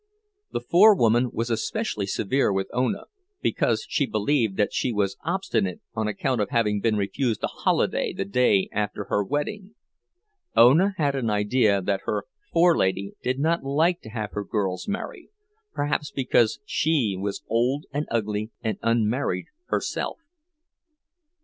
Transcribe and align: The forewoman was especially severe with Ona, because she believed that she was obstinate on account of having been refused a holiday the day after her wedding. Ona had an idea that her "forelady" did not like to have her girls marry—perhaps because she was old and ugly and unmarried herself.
The 0.51 0.61
forewoman 0.61 1.29
was 1.31 1.51
especially 1.51 2.07
severe 2.07 2.51
with 2.51 2.71
Ona, 2.73 3.03
because 3.39 3.85
she 3.87 4.07
believed 4.07 4.57
that 4.57 4.73
she 4.73 4.91
was 4.91 5.15
obstinate 5.23 5.79
on 5.93 6.07
account 6.07 6.41
of 6.41 6.49
having 6.49 6.79
been 6.81 6.95
refused 6.97 7.43
a 7.43 7.47
holiday 7.47 8.11
the 8.11 8.25
day 8.25 8.67
after 8.71 9.03
her 9.09 9.23
wedding. 9.23 9.75
Ona 10.55 10.95
had 10.97 11.13
an 11.13 11.29
idea 11.29 11.83
that 11.83 12.01
her 12.05 12.25
"forelady" 12.51 13.13
did 13.21 13.37
not 13.37 13.63
like 13.63 14.01
to 14.01 14.09
have 14.09 14.31
her 14.31 14.43
girls 14.43 14.87
marry—perhaps 14.87 16.09
because 16.09 16.59
she 16.65 17.15
was 17.15 17.43
old 17.47 17.85
and 17.93 18.07
ugly 18.09 18.49
and 18.63 18.79
unmarried 18.81 19.45
herself. 19.67 20.17